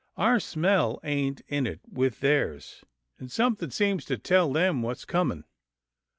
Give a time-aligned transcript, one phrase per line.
[0.17, 2.83] Our smell ain't in it with theirs,
[3.19, 5.43] and something seems to tell them what's coming."